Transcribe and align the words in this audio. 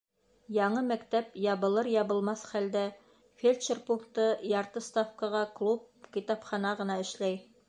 Яңы 0.55 0.81
мәктәп 0.85 1.35
ябылыр-ябылмаҫ 1.43 2.45
хәлдә, 2.55 2.81
фельдшер 3.43 3.83
пункты, 3.91 4.27
ярты 4.55 4.85
ставкаға 4.89 5.45
клуб, 5.61 5.89
китапхана 6.17 6.77
ғына 6.83 6.99
эшләй. 7.09 7.43